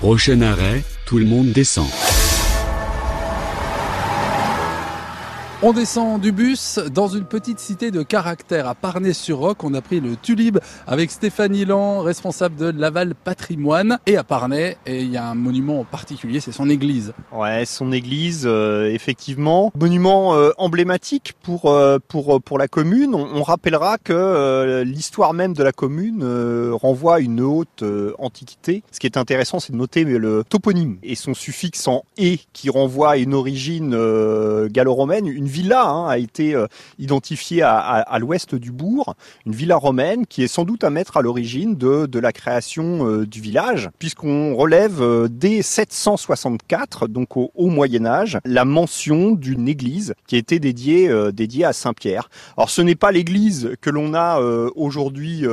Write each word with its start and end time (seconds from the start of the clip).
Prochain 0.00 0.42
arrêt, 0.42 0.84
tout 1.06 1.18
le 1.18 1.24
monde 1.24 1.50
descend. 1.50 1.88
On 5.60 5.72
descend 5.72 6.20
du 6.20 6.30
bus 6.30 6.78
dans 6.94 7.08
une 7.08 7.24
petite 7.24 7.58
cité 7.58 7.90
de 7.90 8.04
caractère 8.04 8.68
à 8.68 8.76
Parnay-sur-Roc. 8.76 9.64
On 9.64 9.74
a 9.74 9.80
pris 9.80 9.98
le 9.98 10.14
Tulib 10.14 10.58
avec 10.86 11.10
Stéphanie 11.10 11.64
Lan, 11.64 11.98
responsable 11.98 12.54
de 12.54 12.70
Laval 12.70 13.16
Patrimoine. 13.16 13.98
Et 14.06 14.16
à 14.16 14.22
Parnay, 14.22 14.76
il 14.86 15.10
y 15.10 15.16
a 15.16 15.26
un 15.26 15.34
monument 15.34 15.80
en 15.80 15.84
particulier, 15.84 16.38
c'est 16.38 16.52
son 16.52 16.70
église. 16.70 17.12
Ouais, 17.32 17.64
son 17.64 17.90
église, 17.90 18.44
euh, 18.46 18.88
effectivement. 18.88 19.72
Monument 19.76 20.36
euh, 20.36 20.50
emblématique 20.58 21.34
pour, 21.42 21.68
euh, 21.72 21.98
pour 22.06 22.56
la 22.56 22.68
commune. 22.68 23.16
On, 23.16 23.42
rappellera 23.42 23.98
que 23.98 24.84
l'histoire 24.84 25.34
même 25.34 25.54
de 25.54 25.64
la 25.64 25.72
commune 25.72 26.22
renvoie 26.72 27.16
à 27.16 27.18
une 27.18 27.40
haute 27.40 27.82
antiquité. 28.18 28.84
Ce 28.92 29.00
qui 29.00 29.08
est 29.08 29.16
intéressant, 29.16 29.58
c'est 29.58 29.72
de 29.72 29.76
noter 29.76 30.04
le 30.04 30.44
toponyme 30.48 30.98
et 31.02 31.16
son 31.16 31.34
suffixe 31.34 31.88
en 31.88 32.04
«et» 32.16 32.38
qui 32.52 32.70
renvoie 32.70 33.12
à 33.12 33.16
une 33.16 33.34
origine 33.34 33.90
gallo-romaine, 34.68 35.26
villa 35.48 35.84
hein, 35.84 36.06
a 36.06 36.18
été 36.18 36.54
euh, 36.54 36.66
identifiée 36.98 37.62
à, 37.62 38.18
l'ouest 38.20 38.54
du 38.54 38.72
bourg, 38.72 39.14
une 39.46 39.52
villa 39.52 39.76
romaine 39.76 40.26
qui 40.26 40.42
est 40.42 40.48
sans 40.48 40.64
doute 40.64 40.84
à 40.84 40.90
mettre 40.90 41.16
à 41.16 41.22
l'origine 41.22 41.76
de, 41.76 42.18
la 42.18 42.32
création 42.32 43.08
euh, 43.08 43.26
du 43.26 43.40
village, 43.40 43.90
puisqu'on 43.98 44.54
relève 44.54 45.00
euh, 45.00 45.28
dès 45.30 45.62
764, 45.62 47.08
donc 47.08 47.36
au 47.36 47.50
haut 47.54 47.68
Moyen 47.68 48.06
Âge, 48.06 48.38
la 48.44 48.64
mention 48.64 49.32
d'une 49.32 49.68
église 49.68 50.14
qui 50.26 50.36
était 50.36 50.58
dédiée, 50.58 51.10
dédiée 51.32 51.64
à 51.64 51.72
Saint-Pierre. 51.72 52.28
Alors 52.56 52.70
ce 52.70 52.82
n'est 52.82 52.94
pas 52.94 53.12
l'église 53.12 53.72
que 53.80 53.90
l'on 53.90 54.14
a 54.14 54.40
aujourd'hui 54.74 55.44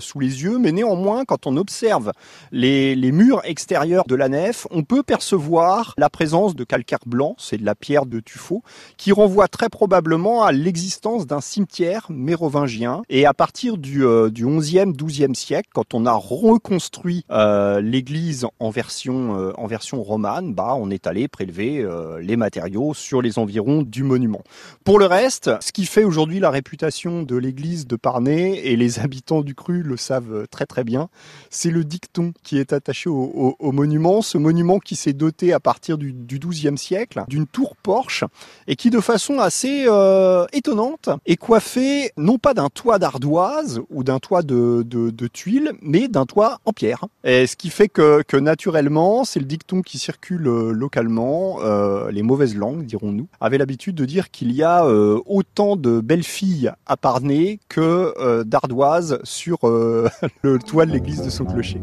sous 0.00 0.20
les 0.20 0.42
yeux, 0.42 0.58
mais 0.58 0.72
néanmoins, 0.72 1.24
quand 1.24 1.46
on 1.46 1.56
observe 1.56 2.12
les, 2.50 2.94
les 2.94 3.12
murs 3.12 3.42
extérieurs 3.44 4.04
de 4.06 4.14
la 4.14 4.28
nef, 4.28 4.66
on 4.70 4.82
peut 4.82 5.02
percevoir 5.02 5.94
la 5.98 6.08
présence 6.08 6.54
de 6.54 6.64
calcaire 6.64 6.98
blanc, 7.06 7.34
c'est 7.38 7.58
de 7.58 7.64
la 7.64 7.74
pierre 7.74 8.06
de 8.06 8.20
tuffeau, 8.20 8.62
qui 8.96 9.12
renvoie 9.12 9.41
très 9.48 9.68
probablement 9.68 10.44
à 10.44 10.52
l'existence 10.52 11.26
d'un 11.26 11.40
cimetière 11.40 12.06
mérovingien. 12.10 13.02
Et 13.08 13.26
à 13.26 13.34
partir 13.34 13.78
du, 13.78 14.04
euh, 14.04 14.30
du 14.30 14.44
11e, 14.44 14.94
12e 14.94 15.34
siècle, 15.34 15.68
quand 15.72 15.94
on 15.94 16.06
a 16.06 16.12
reconstruit 16.12 17.24
euh, 17.30 17.80
l'église 17.80 18.46
en 18.58 18.70
version, 18.70 19.38
euh, 19.38 19.52
en 19.56 19.66
version 19.66 20.02
romane, 20.02 20.54
bah, 20.54 20.74
on 20.76 20.90
est 20.90 21.06
allé 21.06 21.28
prélever 21.28 21.86
les 22.20 22.36
matériaux 22.36 22.94
sur 22.94 23.22
les 23.22 23.38
environs 23.38 23.82
du 23.82 24.02
monument. 24.02 24.42
Pour 24.84 24.98
le 24.98 25.06
reste, 25.06 25.50
ce 25.60 25.72
qui 25.72 25.86
fait 25.86 26.04
aujourd'hui 26.04 26.40
la 26.40 26.50
réputation 26.50 27.22
de 27.22 27.36
l'église 27.36 27.86
de 27.86 27.96
Parnay, 27.96 28.60
et 28.64 28.76
les 28.76 28.98
habitants 29.00 29.42
du 29.42 29.54
cru 29.54 29.82
le 29.82 29.96
savent 29.96 30.46
très 30.50 30.66
très 30.66 30.84
bien, 30.84 31.08
c'est 31.50 31.70
le 31.70 31.84
dicton 31.84 32.32
qui 32.42 32.58
est 32.58 32.72
attaché 32.72 33.08
au, 33.08 33.56
au, 33.58 33.72
monument. 33.72 34.22
Ce 34.22 34.38
monument 34.38 34.78
qui 34.78 34.96
s'est 34.96 35.12
doté 35.12 35.52
à 35.52 35.60
partir 35.60 35.98
du, 35.98 36.12
du 36.12 36.38
12e 36.38 36.76
siècle 36.76 37.24
d'une 37.28 37.46
tour 37.46 37.76
porche 37.76 38.24
et 38.66 38.76
qui 38.76 38.90
de 38.90 39.00
façon 39.00 39.31
assez 39.40 39.84
euh, 39.86 40.46
étonnante 40.52 41.10
et 41.26 41.36
coiffée 41.36 42.12
non 42.16 42.38
pas 42.38 42.54
d'un 42.54 42.68
toit 42.68 42.98
d'ardoise 42.98 43.80
ou 43.90 44.04
d'un 44.04 44.18
toit 44.18 44.42
de, 44.42 44.82
tuiles, 45.32 45.72
mais 45.80 46.08
d'un 46.08 46.26
toit 46.26 46.58
en 46.64 46.72
pierre. 46.72 47.06
Ce 47.24 47.56
qui 47.56 47.70
fait 47.70 47.88
que, 47.88 48.36
naturellement, 48.36 49.24
c'est 49.24 49.40
le 49.40 49.46
dicton 49.46 49.82
qui 49.82 49.98
circule 49.98 50.46
euh, 50.46 50.72
localement, 50.72 51.58
euh, 51.62 52.10
les 52.10 52.22
mauvaises 52.22 52.56
langues, 52.56 52.84
dirons-nous, 52.84 53.28
avaient 53.40 53.58
l'habitude 53.58 53.94
de 53.94 54.04
dire 54.04 54.30
qu'il 54.30 54.52
y 54.52 54.62
a 54.62 54.84
autant 54.84 55.76
de 55.76 56.00
belles 56.00 56.22
filles 56.22 56.72
à 56.86 56.96
Parnay 56.96 57.58
que 57.68 58.42
d'ardoises 58.42 59.18
sur 59.24 59.58
le 60.42 60.58
toit 60.58 60.86
de 60.86 60.92
l'église 60.92 61.22
de 61.22 61.30
son 61.30 61.44
clocher. 61.44 61.80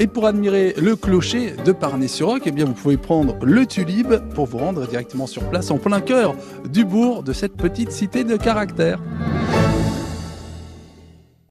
Et 0.00 0.06
pour 0.06 0.26
admirer 0.26 0.74
le 0.78 0.94
clocher 0.94 1.54
de 1.64 1.72
Parnay-sur-Roc, 1.72 2.42
eh 2.46 2.50
vous 2.62 2.72
pouvez 2.72 2.96
prendre 2.96 3.36
le 3.42 3.66
Tulib 3.66 4.14
pour 4.32 4.46
vous 4.46 4.58
rendre 4.58 4.86
directement 4.86 5.26
sur 5.26 5.42
place 5.50 5.72
en 5.72 5.78
plein 5.78 6.00
cœur 6.00 6.36
du 6.70 6.84
bourg 6.84 7.24
de 7.24 7.32
cette 7.32 7.56
petite 7.56 7.90
cité 7.90 8.22
de 8.22 8.36
caractère. 8.36 9.00